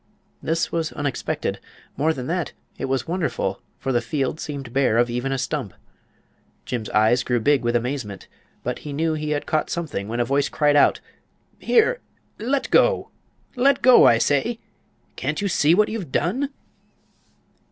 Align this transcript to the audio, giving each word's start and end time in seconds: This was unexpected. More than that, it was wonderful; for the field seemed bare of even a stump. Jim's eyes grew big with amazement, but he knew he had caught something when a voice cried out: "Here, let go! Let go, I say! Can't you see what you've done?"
This 0.41 0.71
was 0.71 0.91
unexpected. 0.93 1.59
More 1.95 2.11
than 2.11 2.25
that, 2.25 2.53
it 2.79 2.85
was 2.85 3.07
wonderful; 3.07 3.61
for 3.77 3.91
the 3.91 4.01
field 4.01 4.39
seemed 4.39 4.73
bare 4.73 4.97
of 4.97 5.11
even 5.11 5.31
a 5.31 5.37
stump. 5.37 5.75
Jim's 6.65 6.89
eyes 6.89 7.21
grew 7.21 7.39
big 7.39 7.61
with 7.61 7.75
amazement, 7.75 8.27
but 8.63 8.79
he 8.79 8.93
knew 8.93 9.13
he 9.13 9.29
had 9.29 9.45
caught 9.45 9.69
something 9.69 10.07
when 10.07 10.19
a 10.19 10.25
voice 10.25 10.49
cried 10.49 10.75
out: 10.75 11.01
"Here, 11.59 11.99
let 12.39 12.71
go! 12.71 13.11
Let 13.55 13.83
go, 13.83 14.07
I 14.07 14.17
say! 14.17 14.57
Can't 15.17 15.39
you 15.39 15.47
see 15.47 15.75
what 15.75 15.87
you've 15.87 16.11
done?" 16.11 16.49